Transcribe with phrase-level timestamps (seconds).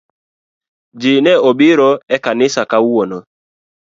[0.99, 3.17] Jii ne obiro e kanisa kawuono